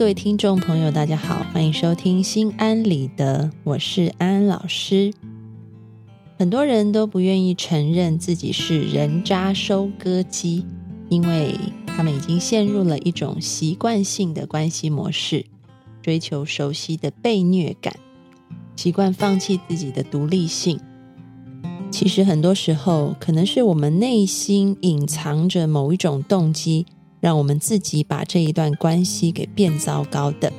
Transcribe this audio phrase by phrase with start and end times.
[0.00, 5.12] 各位听众朋友，大家好，欢迎收听心安理得，我是安安老师。
[6.38, 10.64] 很多人都不愿意承认自己是人渣收割机，
[11.10, 11.54] 因为
[11.86, 15.44] 他们已经陷入了一种习惯性的关系模式，
[16.00, 17.94] 追求熟悉的被虐感，
[18.76, 20.80] 习惯放弃自己的独立性。
[21.90, 26.86] 其实很多时候，可能是我们内心隐藏着某一种动机。
[27.20, 30.52] 让我们自己把这一段关系给变糟糕的。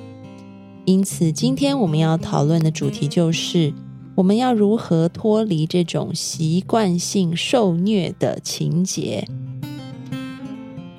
[0.86, 3.73] 因此，今天我们要讨论的主题就是：
[4.16, 9.28] 我们要如何脱离这种习惯性受虐的情节。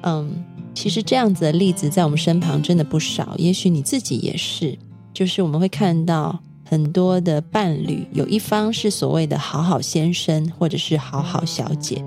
[0.02, 4.78] 嗯，其实这样子的例子在我们身旁真的不少，也许你自己也是。
[5.12, 12.02] 就是我们会看到很多的伴侣，有一方是所谓的好好先生，或者是好好小姐。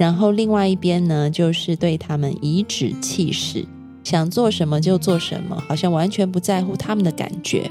[0.00, 3.66] 然后另外一边呢，就是对他们颐指气使，
[4.02, 7.70] 想做什么就做什么，好像完全不在乎他们的感觉。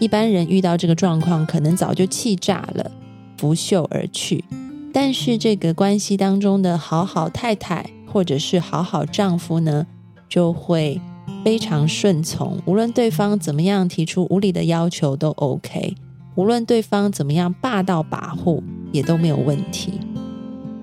[0.00, 2.90] 一般人遇到这个状况，可能早就气炸了，
[3.38, 4.44] 拂袖而去。
[4.92, 9.86] 但是这个关系当中的好好太太或者是好好丈夫呢，
[10.28, 11.00] 就会
[11.44, 15.94] 非常顺从，无论对方怎么样提出无理的要求都 OK，
[16.34, 19.92] 无论对方怎么样霸道跋扈也都没有问题。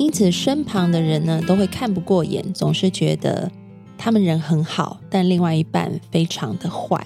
[0.02, 3.50] 因此，身旁的人呢都会看不过眼，总是觉得
[4.00, 7.06] 他们人很好，但另外一半非常的坏，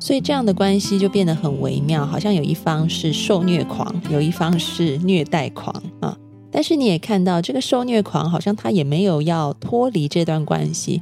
[0.00, 6.18] 所以这样的关系就变得很微妙，好像有一方是受虐狂，有一方是虐待狂啊。
[6.50, 11.00] 但是你也看到，这个受虐狂好像他也没有要脱离这段关系，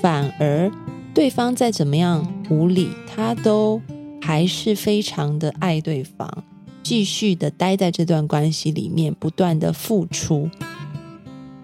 [0.00, 0.72] 反而
[1.12, 3.82] 对方再怎么样无理，他都
[4.22, 6.42] 还是非常的爱对方。
[6.84, 10.48] 继续的待在这段关系里面，不断的付出。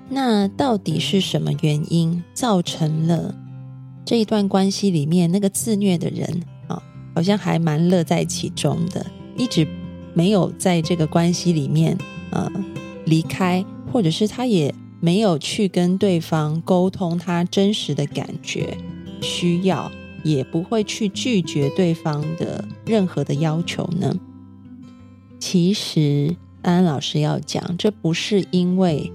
[0.08, 3.32] 那到底是什么原因造成了
[4.04, 6.82] 这一段关系里面那个自虐的人啊，
[7.14, 9.64] 好像还蛮乐在其中的，一直
[10.12, 11.96] 没有在这个关系里面
[12.30, 12.50] 呃
[13.04, 18.76] 离开，或者是他也没有去跟对方沟通他真实的感觉、
[19.20, 19.92] 需要，
[20.24, 24.12] 也不会去拒绝对方的任何的要求呢？
[25.40, 29.10] 其实安安老师要讲，这不是因为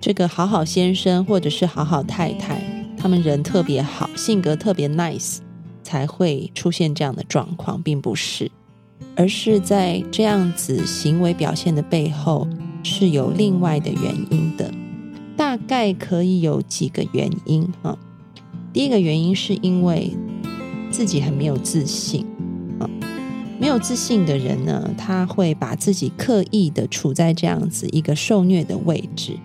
[0.00, 2.60] 这个好好先生或者是好好太太，
[2.96, 5.38] 他们人特别好，性格特别 nice，
[5.82, 8.50] 才会出现这样的状况，并不是，
[9.14, 12.48] 而是在这样子行为表现的背后
[12.82, 14.72] 是有另外的原因的，
[15.36, 17.96] 大概可以有几个原因啊。
[18.72, 20.16] 第一个原因是因为
[20.90, 22.26] 自己很没有自信。
[23.60, 29.36] 没有自信的人呢，他会把自己刻意的处在这样子一个受虐的位置，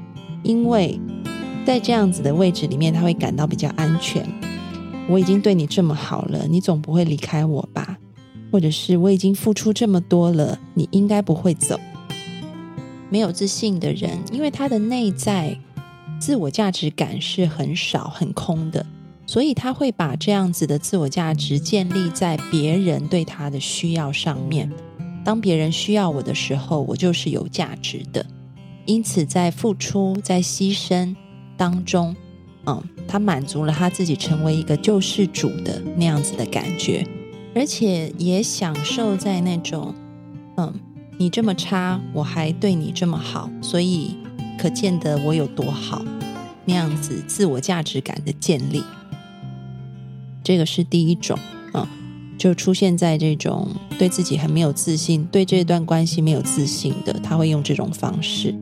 [0.43, 0.99] 因为
[1.65, 4.23] 在这样子的位置里面，他会感到比较安全。
[5.09, 7.97] 我已经对你这么好了，你总不会离开我吧？
[8.51, 11.79] 或者是我已经付出这么多了，你应该不会走。
[13.09, 15.57] 没有自信的人，因为他的内在
[16.19, 18.85] 自我价值感是很少、很空的。
[19.25, 24.71] 所以他会把这样子的自我价值建立在别人对他的需要上面。
[25.23, 28.25] 当别人需要我的时候，我就是有价值的。
[28.85, 31.15] 因此，在付出、在牺牲
[31.55, 32.13] 当中，
[32.65, 37.07] 嗯，他满足了他自己成为一个救世主的那样子的感觉，
[37.55, 39.95] 而且也享受在那种，
[40.57, 40.73] 嗯，
[41.17, 44.17] 你这么差，我还对你这么好，所以
[44.59, 46.03] 可见得我有多好
[46.65, 48.83] 那样子自我价值感的建立。
[50.43, 51.37] 这个是第一种
[51.71, 51.87] 啊，
[52.37, 53.67] 就出现在这种
[53.97, 58.53] 对自己很没有自信、对这段关系没有自信的，他会用这种方式。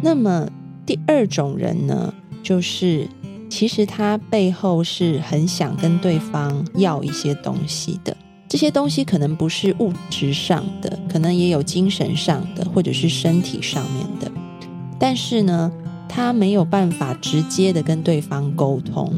[0.00, 0.48] 那么
[0.86, 3.08] 第二种人呢，就是
[3.50, 8.16] 其实他背后是很想跟对方要一些东西的，
[8.48, 14.30] 这些东西可能不是物质上的，可能也有精神上的，或者是身体上面的，
[14.98, 15.72] 但是呢，
[16.08, 19.12] 他没有办法直接的跟对方沟通。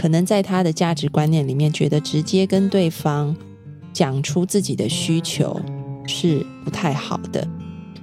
[0.00, 3.36] 可能在他的价值观念里面，觉得直接跟对方
[3.92, 5.60] 讲出自己的需求
[6.06, 7.46] 是不太好的，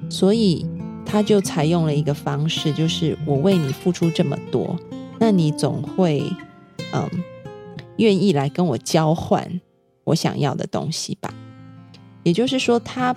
[0.07, 0.63] 所以
[1.03, 4.77] 他就采用了一个方式，就是我为你付出这么多，
[5.17, 6.21] 那你总会
[6.93, 7.09] 嗯
[7.95, 9.59] 愿意来跟我交换
[10.03, 11.33] 我想要的东西吧。
[12.21, 13.15] 也就是说，他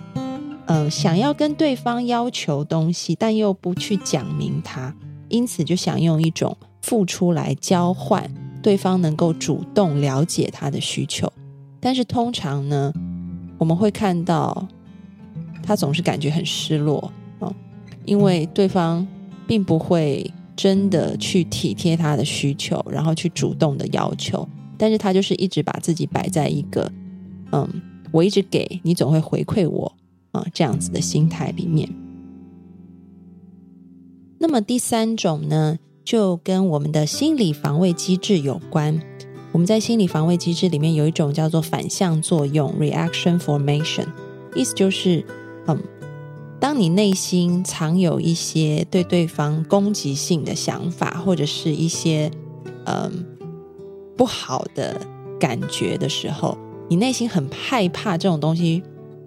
[0.69, 4.97] 嗯想要跟对方要求东西，但又不去讲明他，
[5.29, 8.27] 因此就想用一种付出来交换
[8.63, 11.33] 对方能够主动了解他的需求。
[11.81, 12.93] 但是通常呢，
[13.59, 14.69] 我们会看到
[15.63, 17.53] 他总是感觉很失落啊，
[18.05, 19.07] 因为对方
[19.47, 26.91] 并不会真的去体贴他的需求，然后去主动的要求，但是他就是一直把自己摆在一个
[27.53, 27.83] 嗯。
[28.13, 29.95] 我一直给你，总会回馈我
[30.33, 31.89] 啊，这样子的心态里面。
[34.39, 35.79] 那么第三种呢，
[36.11, 39.01] 就跟我们的心理防卫机制有关。
[39.53, 44.07] 我们在心理防卫机制里面有一种叫做反向作用 （reaction formation），
[44.57, 45.25] 意思就是，
[45.69, 45.81] 嗯，
[46.59, 52.29] 当你内心藏有一些对对方攻击性的想法，或者是一些
[52.87, 53.25] 嗯
[54.17, 55.01] 不好的
[55.39, 56.59] 感觉的时候。
[56.89, 58.83] 你内心很害怕这种东西，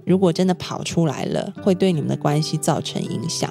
[0.05, 3.49] 如果真的跑出来了，会对你们的关系造成影响，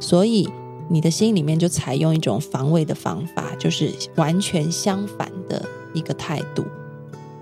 [0.00, 0.48] 所以
[0.88, 6.64] 你的心里面就采用一种防卫的方法，就是完全相反的一个态度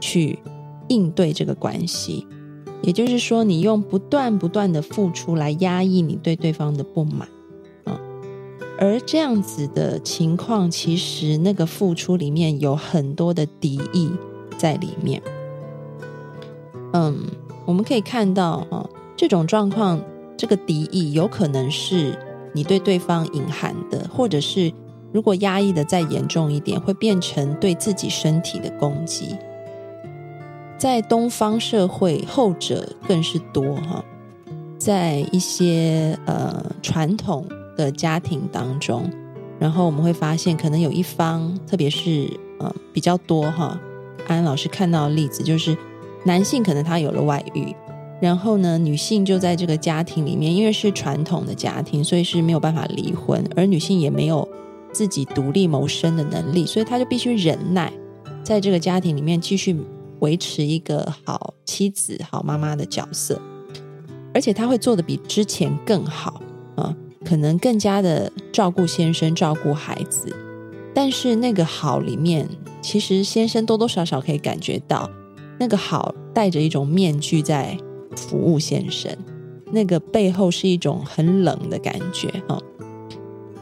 [0.01, 0.39] 去
[0.89, 2.27] 应对这个关系。
[2.83, 7.29] 也就是说，你用不断不断的付出来压抑你对对方的不满，
[7.85, 7.97] 嗯，
[8.77, 14.11] 而这样子的情况，其实那个付出里面有很多的敌意
[14.59, 15.23] 在里面。
[16.93, 17.25] 嗯，
[17.65, 18.85] 我们可以看到啊，
[19.17, 20.01] 这种状况，
[20.37, 22.19] 这个敌意有可能是
[22.53, 24.73] 你对对方隐含的，或者是
[25.13, 29.37] 如果压抑的再严重一点，会变成对自己身体的攻击。
[30.79, 34.05] 在东方社会，后者更是多哈。
[34.79, 37.47] 在一些呃传统
[37.77, 39.11] 的家庭当中，
[39.59, 42.29] 然后我们会发现，可能有一方，特别是
[42.59, 43.81] 呃比较多哈。
[44.27, 45.77] 安安老师看到的例子就是。
[46.25, 47.75] 男性可能他有了外遇，
[48.23, 54.49] 然后呢，女性就在这个家庭里面，因为是传统的家庭，所以是没有办法离婚，而女性也没有
[54.93, 57.93] 自己独立谋生的能力，所以她就必须忍耐，
[58.45, 59.77] 在这个家庭里面继续
[60.21, 63.43] 维持一个好妻子、好妈妈的角色，
[64.33, 66.41] 而且她会做的比之前更好
[66.77, 70.33] 啊，可能更加的照顾先生、照顾孩子，
[70.95, 72.49] 但是那个好里面，
[72.81, 75.11] 其实先生多多少少可以感觉到。
[75.59, 77.77] 那个好戴着一种面具在
[78.17, 79.11] 服务先生，
[79.71, 82.61] 那个背后是一种很冷的感觉啊。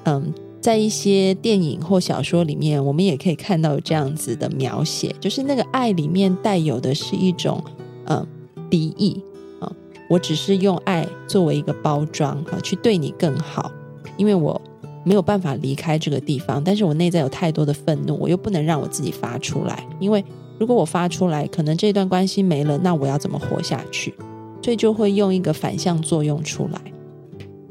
[0.05, 7.62] 嗯，在一些电影或小说里面，我们也可以看到这样子的描写，就是那个爱里面带有的是一种
[8.06, 8.26] 嗯
[8.69, 9.23] 敌意
[9.61, 9.70] 啊。
[10.08, 13.70] 我只是用爱作为一个包装啊，去对你更好，
[14.17, 14.61] 因为我
[15.05, 20.25] 没有办法离开这个地方，但是我内在有太多的愤怒，我又不能让我自己发出来，因为。
[20.58, 24.12] 如果我发出来，可能这段关系没了，那我要怎么活下去？
[24.62, 26.80] 所以就会用一个反向作用出来。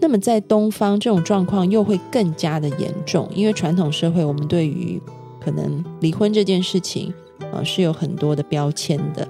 [0.01, 5.01] 那么在东方，这种状况又会更加的严重，因为传统社会我们对于
[5.39, 7.13] 可能离婚这件事情
[7.51, 9.27] 啊是有很多的标签的，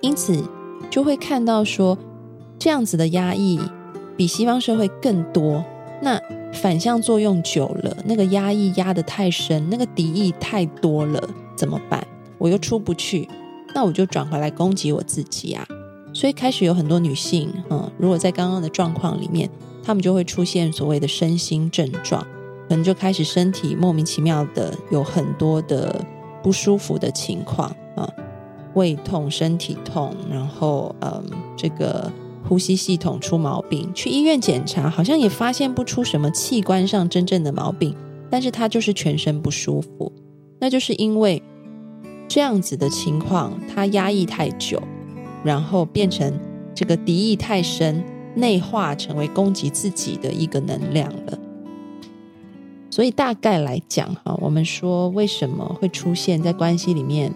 [0.00, 0.42] 因此
[0.90, 1.96] 就会看到说
[2.58, 3.60] 这样子的压抑
[4.16, 5.64] 比西方社会更多。
[6.02, 6.20] 那
[6.52, 11.22] 反向作用久了，那个压抑压得太深，那个敌意太多了，
[11.56, 12.04] 怎么办？
[12.38, 13.28] 我又出不去，
[13.74, 15.66] 那我就转回来攻击我自己啊！
[16.14, 19.50] 所以开始有很多女性，嗯，如果在刚刚的状况里面，
[19.82, 22.22] 她们就会出现所谓的身心症状，
[22.68, 26.02] 可能就开始身体莫名其妙的有很多的
[26.42, 28.08] 不舒服的情况啊，
[28.74, 31.22] 胃痛、身体痛，然后嗯，
[31.56, 32.10] 这个
[32.48, 37.92] 呼吸系统出毛病，去医院检查，好像也发现不出什么器官上真正的毛病，
[38.30, 40.12] 但是她就是全身不舒服，
[40.60, 41.42] 那就是因为。
[42.26, 44.82] 这样子的情况，他压抑太久，
[45.44, 46.32] 然后变成
[46.74, 48.02] 这个敌意太深，
[48.34, 51.38] 内化成为攻击自己的一个能量了。
[52.90, 57.32] 所以大概来讲，哈，我们说为什么会出现在关系里面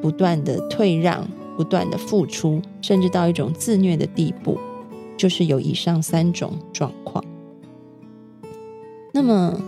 [0.00, 1.26] 不断的退让、
[1.56, 4.58] 不断的付出，甚至到一种自虐的地步，
[5.16, 7.24] 就是有以上三种状况。
[9.12, 9.60] 那么，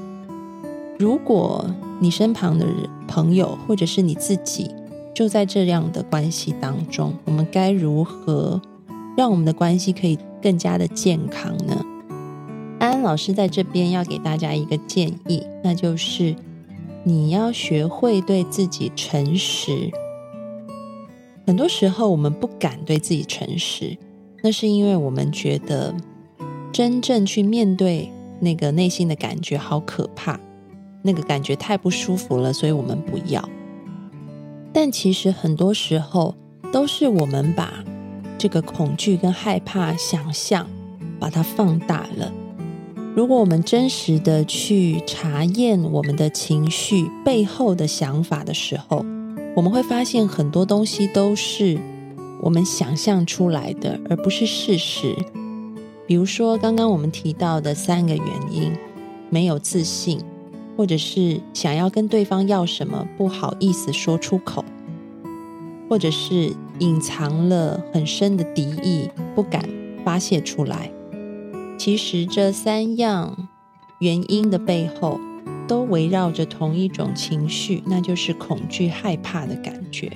[0.99, 1.69] 如果
[1.99, 4.71] 你身旁的人，朋友，或者是你自己，
[5.15, 8.61] 就在这样的关系当中，我们该如何
[9.17, 11.85] 让我们的关系可以更加的健康呢？
[12.79, 16.35] 安安老师在这边要给大家一个建议，那就是
[17.05, 19.91] 你要学会对自己诚实。
[21.47, 23.97] 很多时候我们不敢对自己诚实，
[24.43, 25.95] 那是因为我们觉得
[26.73, 30.41] 真正去面对那个内心的感觉好可怕。
[31.03, 33.47] 那个感觉太不舒服了，所以我们不要。
[34.73, 36.35] 但其实很多时候
[36.73, 37.85] 都是我们把
[38.39, 40.67] 这个恐惧跟害怕想象
[41.21, 42.33] 把它放大了。
[43.15, 49.05] 如果我们真实的去查验我们的情绪背后的想法的时候，
[49.55, 51.79] 我们会发现很多东西都是
[52.41, 55.15] 我们想象出来的，而不是事实。
[56.07, 58.73] 比如说刚刚我们提到的三个原因：
[59.29, 60.19] 没有自信，
[60.83, 64.65] 或者是想要跟对方要什么不好意思说出口，
[65.89, 69.65] 或者是隐藏了很深的敌意不敢
[70.05, 70.91] 发泄出来。
[71.79, 73.47] 其实这三样
[74.01, 75.21] 原因的背后，
[75.69, 80.11] 都围绕着同一种情绪，那就是恐惧、害怕的感觉。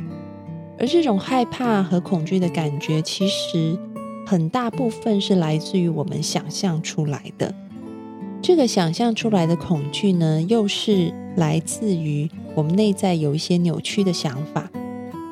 [0.80, 3.78] 而这种害怕和恐惧的感觉，其实
[4.26, 7.54] 很大部分是来自于我们想象出来的。
[8.46, 14.70] 这个想象出来的恐惧呢，又是来自于我们内在有一些扭曲的想法。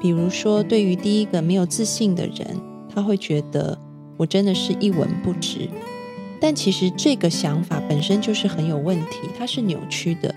[0.03, 2.61] 比如说，对于第一个没有自信的人，
[2.93, 3.79] 他会觉得
[4.17, 5.69] 我真的是一文不值。
[6.41, 10.35] 但其实这个想法本身就是很有问题，它是扭曲的。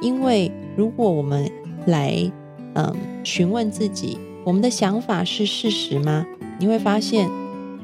[0.00, 1.46] 因为如果我们
[1.84, 2.32] 来
[2.76, 6.26] 嗯询问自己，我们的想法是事实吗？
[6.58, 7.28] 你会发现，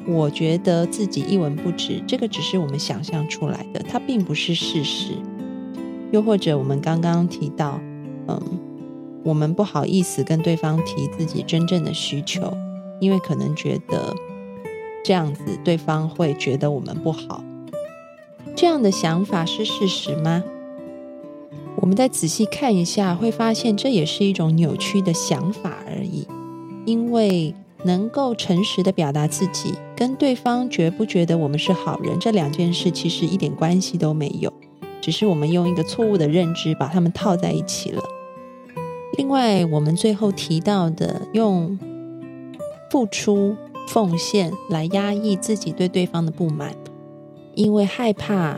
[0.07, 5.13] 我觉得自己一文不值，这个只是我们想象出来的，它并不是事实。
[6.11, 7.81] 又或者我们刚刚提到，
[8.29, 8.41] 嗯，
[9.23, 12.53] 我们不好意思跟对方提自己真正的需求，
[13.01, 14.15] 因为可能觉得
[15.05, 17.43] 这样子对方会觉得我们不好。
[18.55, 20.43] 这样的想法是事实吗？
[21.77, 26.27] 我们再仔细看一下，会发现这也是一种扭曲的想法而已。
[26.85, 34.53] 因为能够诚实的表达自己，跟对方觉不觉得我们是好人，这两件事其实一点关系都没有，
[35.01, 38.03] 只是我们用一个错误的认知把它们套在一起了。
[39.19, 41.79] 另外，我们最后提到的用
[42.91, 43.57] 付出
[43.89, 46.75] 奉献来压抑自己对对方的不满。
[47.55, 48.57] 因为害怕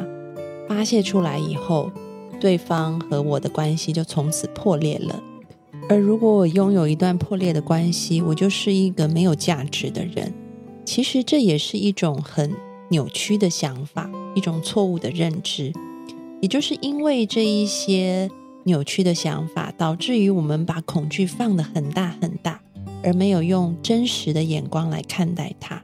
[0.68, 1.90] 发泄出来以后，
[2.38, 5.20] 对方和我的关系就从此破裂了。
[5.88, 10.32] 而如果我拥有一段破裂的关系，我就是一个没有价值的人。
[10.84, 12.54] 其实这也是一种很
[12.90, 15.72] 扭曲的想法，一种错误的认知。
[16.40, 18.30] 也就是因为这一些
[18.64, 22.60] 扭曲的想法，导致于我们把恐惧放得很大很大，
[23.02, 25.82] 而没有用真实的眼光来看待它。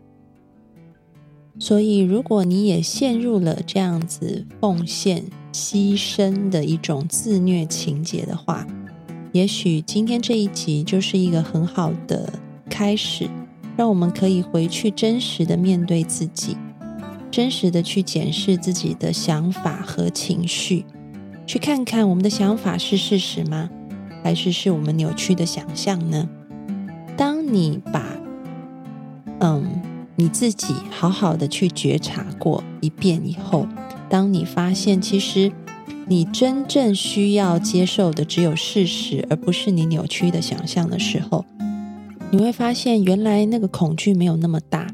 [1.59, 8.66] 所以，如果你也陷入了这样子奉献、牺牲的一种自虐情节的话，
[9.32, 12.32] 也许今天这一集就是一个很好的
[12.68, 13.28] 开始，
[13.76, 16.56] 让我们可以回去真实的面对自己，
[17.30, 20.84] 真实的去检视自己的想法和情绪，
[21.46, 23.70] 去看看我们的想法是事实吗？
[24.22, 26.28] 还是是我们扭曲的想象呢？
[27.16, 28.04] 当你把，
[29.40, 29.82] 嗯。
[30.16, 33.66] 你自己好好的去觉察过一遍以后，
[34.10, 35.50] 当你发现其实
[36.11, 41.45] 你真正需要接受的只有事实，而不是你扭曲的想象的时候，
[42.33, 44.88] 你会发现原来那个恐惧没有那么大。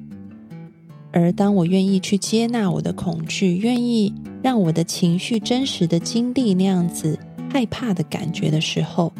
[1.12, 7.18] 而当我愿意去接纳我的恐惧，愿意让我的情绪真实的经历那样子
[7.50, 9.10] 害怕的感觉的时候，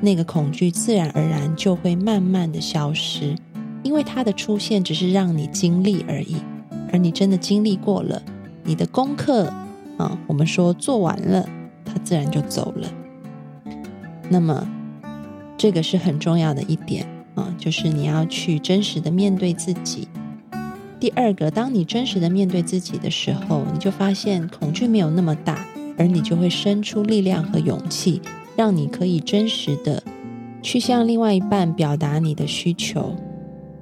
[0.00, 3.36] 那个恐惧自然而然就会慢慢的消失。
[3.82, 6.36] 因为它的出现只是让你经历而已，
[6.90, 8.22] 而你真的经历过了，
[8.64, 9.52] 你的功课
[9.96, 11.48] 啊，我们说做完了，
[11.84, 12.88] 它自然就走了。
[14.28, 14.66] 那么，
[15.56, 20.08] 这个是很重要的一点啊，就是你要去真实的面对自己。
[20.98, 25.66] 第二个，当你真实的面对自己的时候，你就发现恐惧没有那么大，
[25.98, 28.20] 而你就会生出力量和勇气，
[28.56, 30.02] 让你可以真实的
[30.62, 33.14] 去向另外一半表达你的需求。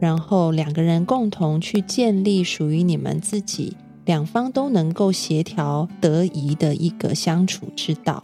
[0.00, 8.22] 然后两个人共同去建立属于你们自己两方都能够协调得宜的一个相处之道，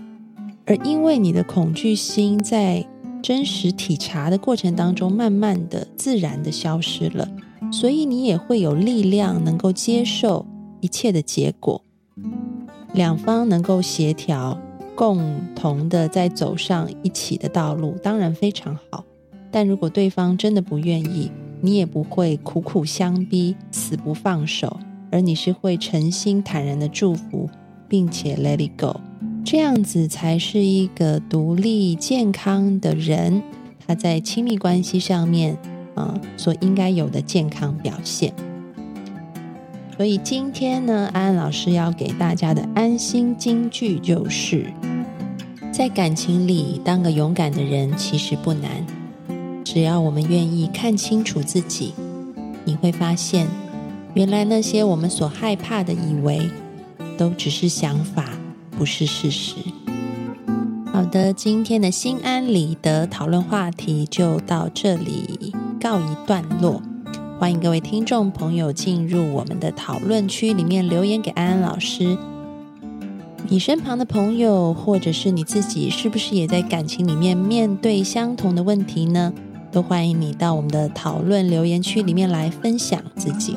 [0.66, 2.86] 而因为你的恐惧心在
[3.22, 7.28] 真实体察的过程当中，慢慢的自然的消失了，
[7.72, 10.46] 所以你也会有力量能够接受
[10.80, 11.82] 一切的结果，
[12.92, 14.58] 两方能够协调，
[14.94, 19.04] 共同的在走上一起的道路，当然非常好。
[19.50, 24.78] 但如果对方真的不愿意，你也不会苦苦相逼、死不放手，
[25.10, 27.48] 而你是会诚心坦然的祝福，
[27.88, 29.00] 并且 let it go，
[29.44, 33.42] 这样子才是一个独立健康的人，
[33.86, 35.56] 他在亲密关系上面
[35.94, 38.32] 啊所应该有的健康表现。
[39.96, 44.72] 所以今天呢，安安老师要给大家的安心金句就是：
[45.70, 48.86] 在感情里当个勇敢的人其实不难。
[49.62, 51.92] 只要我们愿意看清楚自己，
[52.64, 53.46] 你会发现，
[54.14, 56.50] 原来那些我们所害怕的以为，
[57.16, 58.30] 都只是想法，
[58.76, 59.54] 不是事实。
[60.92, 66.82] 好的，今天的心安理得讨论话题就到这里告一段落。
[67.38, 72.18] 欢迎各位听众朋友进入我们的讨论区里面留言给安安老师。
[73.48, 79.32] 你身旁的朋友，或者是你自己，是不是也在感情里面面对相同的问题呢？
[79.72, 83.56] 都欢迎你到我们的讨论留言区里面来分享自己。